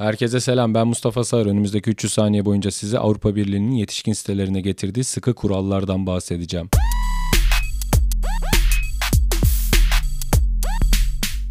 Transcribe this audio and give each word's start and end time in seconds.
Herkese 0.00 0.40
selam 0.40 0.74
ben 0.74 0.86
Mustafa 0.86 1.24
Sağır. 1.24 1.46
Önümüzdeki 1.46 1.90
300 1.90 2.12
saniye 2.12 2.44
boyunca 2.44 2.70
size 2.70 2.98
Avrupa 2.98 3.34
Birliği'nin 3.34 3.72
yetişkin 3.72 4.12
sitelerine 4.12 4.60
getirdiği 4.60 5.04
sıkı 5.04 5.34
kurallardan 5.34 6.06
bahsedeceğim. 6.06 6.68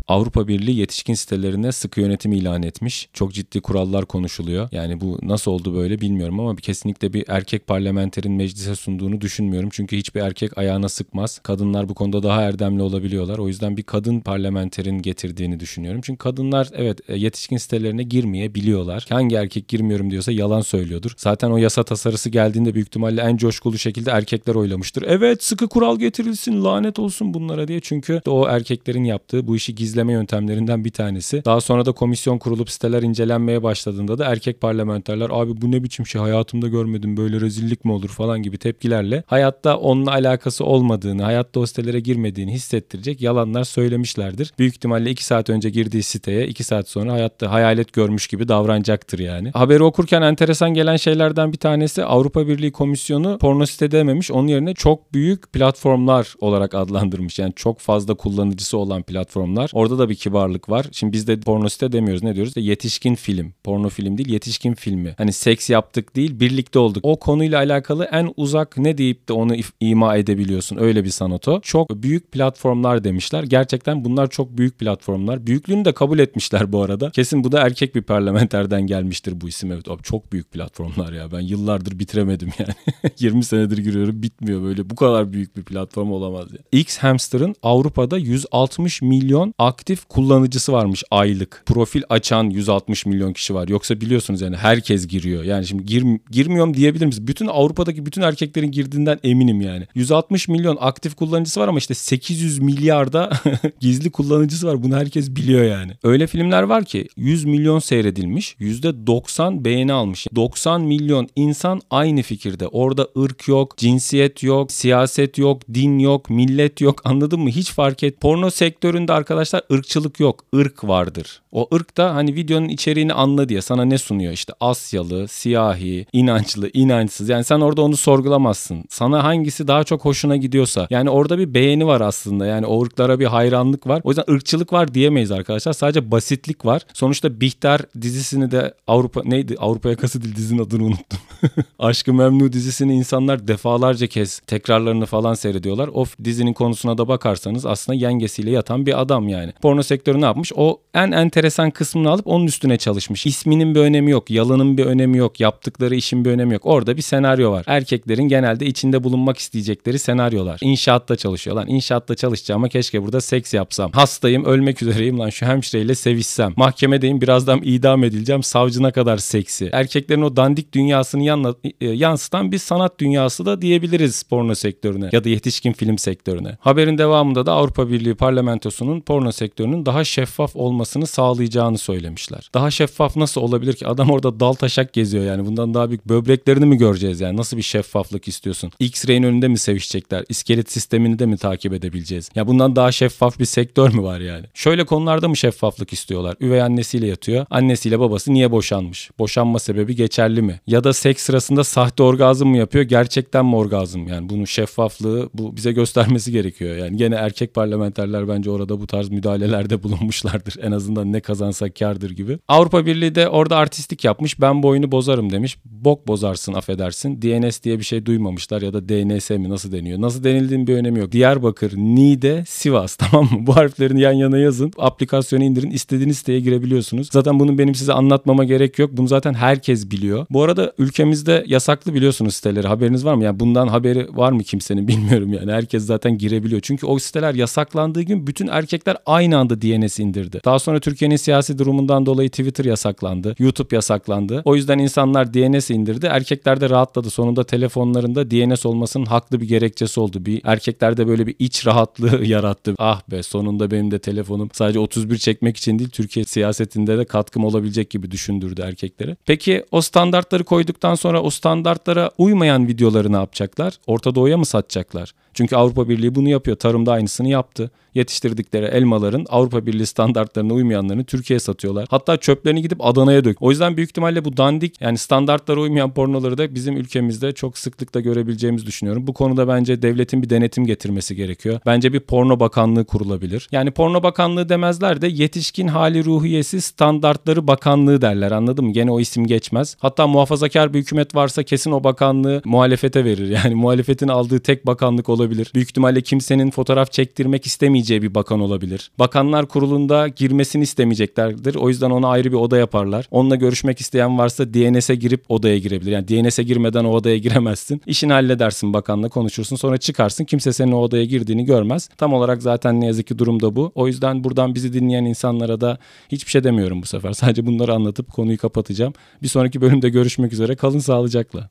Avrupa 0.09 0.47
Birliği 0.47 0.79
yetişkin 0.79 1.13
sitelerine 1.13 1.71
sıkı 1.71 2.01
yönetim 2.01 2.31
ilan 2.31 2.63
etmiş. 2.63 3.09
Çok 3.13 3.33
ciddi 3.33 3.61
kurallar 3.61 4.05
konuşuluyor. 4.05 4.70
Yani 4.71 5.02
bu 5.02 5.20
nasıl 5.21 5.52
oldu 5.52 5.75
böyle 5.75 6.02
bilmiyorum 6.02 6.39
ama 6.39 6.55
kesinlikle 6.55 7.13
bir 7.13 7.25
erkek 7.27 7.67
parlamenterin 7.67 8.31
meclise 8.31 8.75
sunduğunu 8.75 9.21
düşünmüyorum. 9.21 9.70
Çünkü 9.71 9.98
hiçbir 9.98 10.21
erkek 10.21 10.57
ayağına 10.57 10.89
sıkmaz. 10.89 11.39
Kadınlar 11.39 11.89
bu 11.89 11.93
konuda 11.93 12.23
daha 12.23 12.41
erdemli 12.41 12.81
olabiliyorlar. 12.81 13.38
O 13.38 13.48
yüzden 13.48 13.77
bir 13.77 13.84
kadın 13.84 14.20
parlamenterin 14.20 15.02
getirdiğini 15.02 15.59
düşünüyorum. 15.59 16.02
Çünkü 16.03 16.17
kadınlar 16.17 16.70
evet 16.73 17.09
e, 17.09 17.17
yetişkin 17.17 17.57
sitelerine 17.57 18.03
girmeyebiliyorlar. 18.03 19.05
Hangi 19.09 19.35
erkek 19.35 19.67
girmiyorum 19.67 20.12
diyorsa 20.12 20.31
yalan 20.31 20.62
söylüyordur. 20.62 21.13
Zaten 21.17 21.52
o 21.52 21.57
yasa 21.57 21.84
tasarısı 21.84 22.30
geldiğinde 22.30 22.73
büyük 22.73 22.88
ihtimalle 22.88 23.21
en 23.21 23.38
coşkulu 23.38 23.77
şekilde 23.77 24.12
erkekler 24.12 24.55
oylamıştır. 24.55 25.03
Evet 25.07 25.44
sıkı 25.44 25.67
kural 25.67 25.99
getirilsin 25.99 26.63
lanet 26.63 26.99
olsun 26.99 27.34
bunlara 27.34 27.67
diye. 27.67 27.80
Çünkü 27.80 28.21
o 28.27 28.48
erkeklerin 28.48 29.03
yaptığı 29.03 29.48
bu 29.48 29.55
işi 29.55 29.76
gizli 29.76 29.98
izleme 29.99 30.13
yöntemlerinden 30.13 30.85
bir 30.85 30.89
tanesi. 30.89 31.45
Daha 31.45 31.62
sonra 31.62 31.85
da 31.85 31.91
komisyon 31.91 32.38
kurulup 32.38 32.70
siteler 32.70 33.03
incelenmeye 33.03 33.63
başladığında 33.63 34.17
da 34.17 34.25
erkek 34.25 34.62
parlamenterler 34.62 35.30
abi 35.31 35.62
bu 35.62 35.72
ne 35.72 35.84
biçim 35.84 36.08
şey 36.08 36.22
hayatımda 36.22 36.67
görmedim 36.67 37.17
böyle 37.17 37.41
rezillik 37.41 37.85
mi 37.85 37.91
olur 37.91 38.09
falan 38.09 38.44
gibi 38.44 38.58
tepkilerle 38.58 39.23
hayatta 39.27 39.77
onunla 39.77 40.12
alakası 40.12 40.66
olmadığını, 40.66 41.23
hayatta 41.23 41.59
o 41.59 41.66
sitelere 41.66 41.99
girmediğini 41.99 42.52
hissettirecek 42.52 43.22
yalanlar 43.22 43.63
söylemişlerdir. 43.63 44.53
Büyük 44.59 44.75
ihtimalle 44.75 45.12
2 45.12 45.25
saat 45.25 45.49
önce 45.49 45.70
girdiği 45.70 46.03
siteye 46.03 46.47
2 46.47 46.63
saat 46.63 46.89
sonra 46.89 47.13
hayatta 47.13 47.52
hayalet 47.52 47.94
görmüş 47.94 48.27
gibi 48.27 48.47
davranacaktır 48.47 49.20
yani. 49.20 49.52
Haberi 49.53 49.84
okurken 49.84 50.22
enteresan 50.22 50.73
gelen 50.73 50.95
şeylerden 50.95 51.52
bir 51.53 51.58
tanesi 51.58 52.05
Avrupa 52.05 52.47
Birliği 52.47 52.72
Komisyonu 52.72 53.38
porno 53.38 53.66
site 53.66 53.92
dememiş. 53.92 54.31
Onun 54.31 54.47
yerine 54.47 54.73
çok 54.73 55.14
büyük 55.14 55.53
platformlar 55.53 56.33
olarak 56.42 56.75
adlandırmış. 56.75 57.39
Yani 57.39 57.53
çok 57.55 57.80
fazla 57.80 58.14
kullanıcısı 58.14 58.77
olan 58.77 59.03
platformlar. 59.03 59.72
Orada 59.73 59.89
Orada 59.90 60.04
da 60.04 60.09
bir 60.09 60.16
kibarlık 60.16 60.70
var. 60.70 60.86
Şimdi 60.92 61.14
biz 61.14 61.28
de 61.28 61.40
porno 61.40 61.70
site 61.70 61.92
demiyoruz. 61.92 62.23
Ne 62.23 62.36
diyoruz? 62.36 62.56
De 62.56 62.62
yetişkin 62.62 63.16
film. 63.16 63.54
Porno 63.64 63.90
film 63.90 64.18
değil, 64.18 64.30
yetişkin 64.30 64.73
filmi. 64.73 65.16
Hani 65.18 65.34
seks 65.34 65.70
yaptık 65.70 66.16
değil, 66.16 66.40
birlikte 66.40 66.80
olduk. 66.80 67.06
O 67.06 67.20
konuyla 67.20 67.58
alakalı 67.58 68.04
en 68.12 68.34
uzak 68.38 68.78
ne 68.78 68.98
deyip 68.98 69.30
de 69.30 69.34
onu 69.34 69.56
ima 69.80 70.16
edebiliyorsun. 70.17 70.78
Öyle 70.78 71.04
bir 71.04 71.10
sanat 71.10 71.48
o. 71.48 71.62
Çok 71.62 71.90
büyük 71.90 72.32
platformlar 72.32 73.04
demişler. 73.04 73.44
Gerçekten 73.44 74.06
bunlar 74.06 74.30
çok 74.30 74.58
büyük 74.58 74.80
platformlar. 74.80 75.48
Büyüklüğünü 75.48 75.86
de 75.86 75.92
kabul 75.92 76.20
etmişler 76.20 76.72
bu 76.72 76.84
arada. 76.84 77.12
Kesin 77.12 77.44
bu 77.44 77.52
da 77.52 77.60
erkek 77.62 77.95
bir 77.95 78.02
parlamenterden 78.02 78.82
gelmiştir 78.82 79.42
bu 79.42 79.48
isim. 79.48 79.72
Evet 79.72 79.90
abi 79.90 80.04
çok 80.04 80.32
büyük 80.32 80.52
platformlar 80.52 81.14
ya. 81.14 81.32
Ben 81.32 81.40
yıllardır 81.40 82.00
bitiremedim 82.00 82.50
yani. 82.60 82.73
20 83.20 83.44
senedir 83.44 83.78
giriyorum 83.78 84.23
bitmiyor 84.23 84.64
böyle. 84.64 84.90
Bu 84.90 84.95
kadar 84.95 85.34
büyük 85.34 85.58
bir 85.58 85.64
platform 85.64 86.12
olamaz 86.12 86.48
ya. 86.52 86.60
X 86.72 86.98
Hamster'ın 86.98 87.56
Avrupa'da 87.64 88.17
160 88.17 89.02
milyon 89.02 89.54
aktif 89.80 90.05
kullanıcısı 90.09 90.73
varmış 90.73 91.03
aylık. 91.11 91.63
Profil 91.66 92.02
açan 92.09 92.49
160 92.49 93.05
milyon 93.05 93.33
kişi 93.33 93.53
var. 93.53 93.67
Yoksa 93.67 94.02
biliyorsunuz 94.02 94.41
yani 94.41 94.55
herkes 94.55 95.08
giriyor. 95.08 95.44
Yani 95.44 95.67
şimdi 95.67 95.86
gir, 95.86 96.05
girmiyorum 96.31 96.73
diyebilir 96.73 97.05
miyiz? 97.05 97.27
Bütün 97.27 97.47
Avrupa'daki 97.47 98.05
bütün 98.05 98.21
erkeklerin 98.21 98.71
girdiğinden 98.71 99.19
eminim 99.23 99.61
yani. 99.61 99.88
160 99.95 100.47
milyon 100.47 100.77
aktif 100.80 101.16
kullanıcısı 101.16 101.59
var 101.59 101.67
ama 101.67 101.77
işte 101.77 101.94
800 101.94 102.59
milyarda 102.59 103.31
gizli 103.80 104.11
kullanıcısı 104.11 104.67
var. 104.67 104.83
Bunu 104.83 104.95
herkes 104.95 105.36
biliyor 105.36 105.63
yani. 105.63 105.91
Öyle 106.03 106.27
filmler 106.27 106.64
var 106.64 106.86
ki 106.86 107.08
100 107.17 107.45
milyon 107.45 107.80
seyredilmiş. 107.80 108.55
%90 108.59 109.66
beğeni 109.66 109.93
almış. 109.93 110.27
90 110.36 110.81
milyon 110.81 111.27
insan 111.36 111.81
aynı 111.89 112.21
fikirde. 112.21 112.67
Orada 112.67 113.08
ırk 113.17 113.47
yok, 113.47 113.77
cinsiyet 113.77 114.43
yok, 114.43 114.71
siyaset 114.71 115.38
yok, 115.38 115.61
din 115.73 115.99
yok, 115.99 116.30
millet 116.30 116.81
yok. 116.81 117.02
Anladın 117.04 117.39
mı? 117.39 117.49
Hiç 117.49 117.71
fark 117.71 118.04
et. 118.04 118.21
Porno 118.21 118.49
sektöründe 118.49 119.14
arkadaşlar 119.14 119.61
ırkçılık 119.73 120.19
yok. 120.19 120.45
ırk 120.55 120.83
vardır. 120.83 121.41
O 121.52 121.67
ırk 121.75 121.97
da 121.97 122.15
hani 122.15 122.35
videonun 122.35 122.67
içeriğini 122.69 123.13
anla 123.13 123.49
diye 123.49 123.61
sana 123.61 123.85
ne 123.85 123.97
sunuyor? 123.97 124.33
İşte 124.33 124.53
Asyalı, 124.59 125.27
siyahi, 125.27 126.05
inançlı, 126.13 126.69
inançsız. 126.73 127.30
Yani 127.30 127.43
sen 127.43 127.59
orada 127.59 127.81
onu 127.81 127.97
sorgulamazsın. 127.97 128.83
Sana 128.89 129.24
hangisi 129.24 129.68
daha 129.68 129.83
çok 129.83 130.06
hoşuna 130.06 130.35
gidiyorsa. 130.35 130.88
Yani 130.89 131.09
orada 131.09 131.38
bir 131.38 131.53
beğeni 131.53 131.88
var 131.88 132.01
aslında. 132.01 132.45
Yani 132.45 132.65
o 132.65 132.83
ırklara 132.83 133.19
bir 133.19 133.25
hayranlık 133.25 133.88
var. 133.88 134.01
O 134.03 134.09
yüzden 134.09 134.33
ırkçılık 134.33 134.74
var 134.74 134.94
diyemeyiz 134.94 135.31
arkadaşlar. 135.31 135.74
Sadece 135.74 136.12
basitlik 136.12 136.65
var. 136.65 136.81
Sonuçta 136.94 137.41
Bihter 137.41 137.81
dizisini 138.01 138.51
de 138.51 138.74
Avrupa 138.88 139.21
neydi? 139.24 139.56
Avrupa 139.59 139.89
yakası 139.89 140.24
değil 140.24 140.36
dizinin 140.36 140.63
adını 140.63 140.83
unuttum. 140.83 141.19
Aşkı 141.80 142.13
Memnu 142.13 142.53
dizisini 142.53 142.95
insanlar 142.95 143.47
defalarca 143.47 144.07
kez 144.07 144.39
tekrarlarını 144.39 145.06
falan 145.06 145.33
seyrediyorlar. 145.33 145.89
O 145.94 146.06
dizinin 146.24 146.53
konusuna 146.53 146.97
da 146.97 147.07
bakarsanız 147.07 147.65
aslında 147.65 147.97
yengesiyle 147.97 148.51
yatan 148.51 148.86
bir 148.86 149.01
adam 149.01 149.27
yani. 149.30 149.49
Porno 149.62 149.83
sektörü 149.83 150.21
ne 150.21 150.25
yapmış? 150.25 150.51
O 150.56 150.81
en 150.94 151.12
enteresan 151.12 151.71
kısmını 151.71 152.10
alıp 152.10 152.27
onun 152.27 152.48
üstüne 152.48 152.77
çalışmış. 152.77 153.25
İsminin 153.25 153.75
bir 153.75 153.80
önemi 153.80 154.12
yok, 154.12 154.30
yalanın 154.30 154.77
bir 154.77 154.86
önemi 154.86 155.18
yok, 155.18 155.39
yaptıkları 155.39 155.95
işin 155.95 156.25
bir 156.25 156.30
önemi 156.30 156.54
yok. 156.54 156.65
Orada 156.65 156.98
bir 156.98 157.01
senaryo 157.01 157.51
var. 157.51 157.63
Erkeklerin 157.68 158.24
genelde 158.24 158.65
içinde 158.65 159.04
bulunmak 159.04 159.38
isteyecekleri 159.38 160.00
senaryolar. 160.00 160.60
İnşaatta 160.62 161.15
çalışıyor 161.15 161.56
lan. 161.56 161.68
İnşaatta 161.68 162.15
çalışacağıma 162.15 162.69
keşke 162.69 163.04
burada 163.04 163.21
seks 163.21 163.54
yapsam. 163.54 163.92
Hastayım, 163.92 164.45
ölmek 164.45 164.81
üzereyim 164.81 165.19
lan 165.19 165.30
şu 165.30 165.45
hemşireyle 165.45 165.95
sevişsem. 165.95 166.54
Mahkemedeyim, 166.56 167.21
birazdan 167.21 167.62
idam 167.63 168.04
edileceğim. 168.04 168.44
Savcına 168.44 168.92
kadar 168.92 169.18
seksi. 169.18 169.69
Erkeklerin 169.74 170.21
o 170.21 170.36
dandik 170.36 170.74
dünyasını 170.74 171.56
e, 171.81 171.88
yansıtan 171.88 172.51
bir 172.51 172.57
sanat 172.57 173.00
dünyası 173.00 173.45
da 173.45 173.62
diyebiliriz 173.62 174.24
porno 174.24 174.56
sektörüne 174.56 175.10
ya 175.12 175.24
da 175.24 175.30
yetişkin 175.30 175.74
film 175.74 175.98
sektörüne. 175.98 176.57
Haberin 176.60 176.98
devamında 176.98 177.45
da 177.45 177.54
Avrupa 177.54 177.89
Birliği 177.89 178.16
parlamentosunun 178.16 179.01
porno 179.01 179.31
sektörünün 179.39 179.86
daha 179.86 180.04
şeffaf 180.04 180.56
olmasını 180.56 181.07
sağlayacağını 181.07 181.77
söylemişler. 181.77 182.50
Daha 182.54 182.72
şeffaf 182.72 183.16
nasıl 183.16 183.42
olabilir 183.42 183.74
ki? 183.74 183.88
Adam 183.88 184.10
orada 184.10 184.39
dal 184.39 184.54
taşak 184.54 184.94
geziyor 184.94 185.24
yani. 185.25 185.45
Bundan 185.45 185.74
daha 185.74 185.89
büyük 185.89 186.06
böbreklerini 186.06 186.66
mi 186.66 186.77
göreceğiz 186.77 187.22
yani? 187.22 187.38
Nasıl 187.38 187.57
bir 187.57 187.62
şeffaflık 187.62 188.28
istiyorsun? 188.28 188.72
X-ray'in 188.80 189.24
önünde 189.24 189.48
mi 189.48 189.57
sevişecekler? 189.57 190.25
İskelet 190.30 190.72
sistemini 190.72 191.19
de 191.19 191.25
mi 191.25 191.38
takip 191.38 191.74
edebileceğiz? 191.74 192.30
Ya 192.36 192.48
bundan 192.48 192.75
daha 192.75 192.92
şeffaf 192.92 193.39
bir 193.39 193.45
sektör 193.45 193.94
mü 193.94 194.04
var 194.04 194.19
yani? 194.19 194.45
Şöyle 194.54 194.86
konularda 194.86 195.28
mı 195.28 195.38
şeffaflık 195.38 195.94
istiyorlar? 195.94 196.36
Üvey 196.42 196.62
annesiyle 196.62 197.07
yatıyor. 197.07 197.45
Annesiyle 197.50 198.00
babası 198.00 198.33
niye 198.33 198.51
boşanmış? 198.51 199.10
Boşanma 199.19 199.60
sebebi 199.60 199.95
geçerli 199.95 200.42
mi? 200.42 200.60
Ya 200.68 200.83
da 200.83 200.94
seks 200.94 201.24
sırasında 201.24 201.63
sahte 201.63 202.04
orgazm 202.04 202.48
mı 202.48 202.57
yapıyor? 202.57 202.83
Gerçekten 202.83 203.45
mi 203.45 203.56
orgazm? 203.56 204.07
Yani 204.07 204.30
bunun 204.30 204.45
şeffaflığı 204.45 205.30
bu 205.33 205.56
bize 205.56 205.72
göstermesi 205.72 206.31
gerekiyor. 206.31 206.75
Yani 206.75 206.98
gene 206.98 207.16
erkek 207.16 207.54
parlamenterler 207.54 208.28
bence 208.28 208.51
orada 208.51 208.81
bu 208.81 208.88
tarz 208.88 209.10
müdahalelerde 209.30 209.84
bulunmuşlardır. 209.84 210.56
En 210.62 210.72
azından 210.72 211.13
ne 211.13 211.19
kazansak 211.19 211.75
kardır 211.75 212.12
gibi. 212.12 212.40
Avrupa 212.48 212.86
Birliği 212.86 213.16
de 213.16 213.30
orada 213.30 213.57
artistik 213.57 214.04
yapmış. 214.04 214.42
Ben 214.42 214.63
bu 214.63 214.68
oyunu 214.68 214.92
bozarım 214.92 215.31
demiş. 215.31 215.57
Bok 215.66 216.07
bozarsın 216.07 216.54
affedersin. 216.54 217.22
DNS 217.22 217.63
diye 217.63 217.80
bir 217.80 217.84
şey 217.84 218.06
duymamışlar 218.06 218.62
ya 218.62 218.74
da 218.74 218.90
DNS 218.90 219.30
mi 219.30 219.50
nasıl 219.50 219.72
deniyor? 219.72 220.01
Nasıl 220.01 220.24
denildiğinin 220.24 220.68
bir 220.68 220.75
önemi 220.75 221.00
yok. 221.00 221.12
Diyarbakır, 221.12 221.78
Niğde, 221.78 222.44
Sivas 222.48 222.95
tamam 222.95 223.25
mı? 223.25 223.48
Bu 223.48 223.56
harflerin 223.56 223.98
yan 223.98 224.13
yana 224.13 224.38
yazın. 224.38 224.72
Aplikasyonu 224.78 225.44
indirin. 225.44 225.72
istediğiniz 225.72 226.18
siteye 226.18 226.40
girebiliyorsunuz. 226.40 227.10
Zaten 227.12 227.40
bunun 227.40 227.57
benim 227.57 227.75
size 227.75 227.94
anlatmama 227.94 228.44
gerek 228.44 228.80
yok. 228.80 228.92
Bunu 228.94 229.07
zaten 229.07 229.34
herkes 229.34 229.92
biliyor. 229.92 230.25
Bu 230.30 230.44
arada 230.44 230.74
ülkemizde 230.78 231.44
yasaklı 231.48 231.94
biliyorsunuz 231.94 232.36
siteleri. 232.36 232.68
Haberiniz 232.68 233.06
var 233.06 233.13
mı? 233.13 233.24
Yani 233.24 233.40
bundan 233.40 233.68
haberi 233.68 234.07
var 234.18 234.31
mı 234.31 234.44
kimsenin 234.44 234.88
bilmiyorum 234.88 235.34
yani. 235.34 235.51
Herkes 235.51 235.86
zaten 235.86 236.18
girebiliyor. 236.18 236.62
Çünkü 236.62 236.86
o 236.86 237.00
siteler 237.00 237.34
yasaklandığı 237.34 238.01
gün 238.01 238.28
bütün 238.28 238.48
erkekler 238.48 238.98
aynı 239.06 239.19
anda 239.19 239.62
DNS 239.62 240.00
indirdi. 240.00 240.41
Daha 240.45 240.59
sonra 240.59 240.80
Türkiye'nin 240.80 241.15
siyasi 241.15 241.57
durumundan 241.57 242.06
dolayı 242.06 242.30
Twitter 242.30 242.65
yasaklandı. 242.65 243.35
YouTube 243.39 243.75
yasaklandı. 243.75 244.41
O 244.45 244.56
yüzden 244.56 244.80
insanlar 244.80 245.33
DNS 245.33 245.69
indirdi. 245.69 246.06
Erkekler 246.06 246.62
de 246.62 246.69
rahatladı. 246.69 247.10
Sonunda 247.10 247.44
telefonlarında 247.44 248.31
DNS 248.31 248.66
olmasının 248.66 249.06
haklı 249.06 249.42
bir 249.42 249.48
gerekçesi 249.48 250.00
oldu. 250.00 250.25
Bir 250.25 250.42
erkeklerde 250.44 251.07
böyle 251.07 251.27
bir 251.27 251.36
iç 251.39 251.68
rahatlığı 251.68 252.25
yarattı. 252.25 252.75
Ah 252.77 253.01
be 253.12 253.24
sonunda 253.24 253.71
benim 253.71 253.92
de 253.92 254.00
telefonum 254.00 254.50
sadece 254.54 254.80
31 254.80 255.18
çekmek 255.18 255.57
için 255.57 255.80
değil 255.80 255.89
Türkiye 255.89 256.25
siyasetinde 256.25 256.98
de 256.98 257.06
katkım 257.06 257.45
olabilecek 257.45 257.89
gibi 257.89 258.12
düşündürdü 258.12 258.62
erkekleri. 258.62 259.15
Peki 259.25 259.65
o 259.72 259.81
standartları 259.81 260.44
koyduktan 260.44 260.95
sonra 260.95 261.22
o 261.22 261.30
standartlara 261.30 262.12
uymayan 262.18 262.68
videoları 262.68 263.12
ne 263.12 263.15
yapacaklar? 263.15 263.74
Orta 263.88 264.15
Doğu'ya 264.15 264.38
mı 264.38 264.45
satacaklar? 264.45 265.13
Çünkü 265.33 265.56
Avrupa 265.56 265.89
Birliği 265.89 266.15
bunu 266.15 266.30
yapıyor. 266.30 266.57
Tarımda 266.57 266.92
aynısını 266.92 267.30
yaptı. 267.30 267.72
Yetiştirdikleri 267.95 268.65
elmaları 268.65 269.09
pornoların 269.10 269.26
Avrupa 269.30 269.66
Birliği 269.66 269.86
standartlarına 269.86 270.54
uymayanlarını 270.54 271.04
Türkiye'ye 271.04 271.40
satıyorlar. 271.40 271.88
Hatta 271.90 272.18
çöplerini 272.18 272.62
gidip 272.62 272.86
Adana'ya 272.86 273.24
dök. 273.24 273.42
O 273.42 273.52
yüzden 273.52 273.78
büyük 273.78 273.90
ihtimalle 273.90 274.26
bu 274.26 274.38
dandik 274.38 274.82
yani 274.82 274.98
standartlara 274.98 275.60
uymayan 275.60 275.94
pornoları 275.94 276.38
da 276.38 276.56
bizim 276.56 276.78
ülkemizde 276.78 277.32
çok 277.32 277.58
sıklıkla 277.58 278.00
görebileceğimizi 278.00 278.66
düşünüyorum. 278.66 279.08
Bu 279.08 279.14
konuda 279.14 279.48
bence 279.48 279.82
devletin 279.82 280.24
bir 280.24 280.30
denetim 280.30 280.66
getirmesi 280.66 281.16
gerekiyor. 281.16 281.60
Bence 281.66 281.94
bir 281.94 282.00
porno 282.00 282.40
bakanlığı 282.40 282.86
kurulabilir. 282.86 283.48
Yani 283.52 283.72
porno 283.72 284.04
bakanlığı 284.04 284.50
demezler 284.50 285.02
de 285.02 285.08
yetişkin 285.08 285.68
hali 285.68 286.06
ruhiyesi 286.06 286.62
standartları 286.62 287.48
bakanlığı 287.48 288.02
derler 288.02 288.32
anladın 288.32 288.66
mı? 288.66 288.74
Gene 288.74 288.92
o 288.92 289.00
isim 289.00 289.28
geçmez. 289.28 289.78
Hatta 289.80 290.08
muhafazakar 290.08 290.74
bir 290.74 290.80
hükümet 290.80 291.16
varsa 291.16 291.44
kesin 291.44 291.72
o 291.72 291.84
bakanlığı 291.84 292.42
muhalefete 292.46 293.06
verir. 293.06 293.30
Yani 293.40 293.56
muhalefetin 293.56 294.08
aldığı 294.08 294.40
tek 294.40 294.66
bakanlık 294.66 295.10
olabilir. 295.10 295.52
Büyük 295.56 295.70
ihtimalle 295.70 296.02
kimsenin 296.02 296.52
fotoğraf 296.52 296.92
çektirmek 296.92 297.46
istemeyeceği 297.46 298.02
bir 298.02 298.16
bakan 298.16 298.40
olabilir. 298.40 298.92
Bakanlar 299.00 299.46
kurulunda 299.46 300.07
girmesini 300.07 300.63
istemeyeceklerdir. 300.63 301.56
O 301.56 301.69
yüzden 301.69 301.90
ona 301.90 302.07
ayrı 302.07 302.31
bir 302.31 302.38
oda 302.38 302.57
yaparlar. 302.57 303.06
Onunla 303.12 303.36
görüşmek 303.36 303.80
isteyen 303.80 304.18
varsa 304.18 304.54
DNS'e 304.54 304.96
girip 304.96 305.24
odaya 305.30 305.57
girebilir. 305.57 305.92
Yani 305.92 306.07
DNS'e 306.07 306.44
girmeden 306.44 306.86
o 306.86 306.90
odaya 306.90 307.18
giremezsin. 307.25 307.81
İşini 307.86 308.13
halledersin 308.13 308.74
bakanla 308.74 309.10
konuşursun 309.10 309.56
sonra 309.56 309.78
çıkarsın. 309.78 310.25
Kimse 310.25 310.54
senin 310.54 310.72
o 310.72 310.78
odaya 310.78 311.06
girdiğini 311.06 311.46
görmez. 311.46 311.90
Tam 311.98 312.13
olarak 312.13 312.42
zaten 312.42 312.81
ne 312.81 312.86
yazık 312.86 313.07
ki 313.07 313.19
durum 313.19 313.42
da 313.42 313.56
bu. 313.56 313.72
O 313.75 313.88
yüzden 313.88 314.24
buradan 314.24 314.56
bizi 314.56 314.74
dinleyen 314.74 315.06
insanlara 315.06 315.62
da 315.62 315.78
hiçbir 316.12 316.31
şey 316.31 316.44
demiyorum 316.44 316.81
bu 316.81 316.86
sefer. 316.86 317.13
Sadece 317.19 317.46
bunları 317.46 317.74
anlatıp 317.74 318.12
konuyu 318.12 318.38
kapatacağım. 318.38 318.94
Bir 319.22 319.28
sonraki 319.28 319.62
bölümde 319.62 319.90
görüşmek 319.90 320.34
üzere. 320.34 320.56
Kalın 320.56 320.80
sağlıcakla. 320.80 321.50